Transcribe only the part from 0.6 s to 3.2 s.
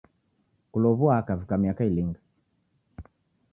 Kulow'ua kavika miaka ilinga?.